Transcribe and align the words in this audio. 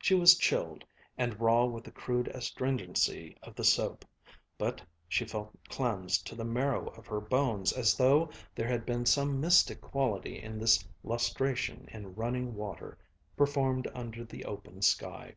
She 0.00 0.14
was 0.14 0.36
chilled, 0.36 0.84
and 1.18 1.40
raw 1.40 1.64
with 1.64 1.82
the 1.82 1.90
crude 1.90 2.28
astringency 2.28 3.36
of 3.42 3.56
the 3.56 3.64
soap, 3.64 4.04
but 4.56 4.80
she 5.08 5.24
felt 5.24 5.50
cleansed 5.68 6.24
to 6.28 6.36
the 6.36 6.44
marrow 6.44 6.90
of 6.90 7.08
her 7.08 7.20
bones, 7.20 7.72
as 7.72 7.96
though 7.96 8.30
there 8.54 8.68
had 8.68 8.86
been 8.86 9.04
some 9.04 9.40
mystic 9.40 9.80
quality 9.80 10.40
in 10.40 10.60
this 10.60 10.86
lustration 11.02 11.88
in 11.90 12.14
running 12.14 12.54
water, 12.54 12.96
performed 13.36 13.90
under 13.96 14.22
the 14.24 14.44
open 14.44 14.80
sky. 14.80 15.34